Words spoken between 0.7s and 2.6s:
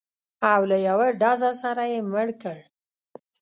له یوه ډزه سره یې مړ کړ.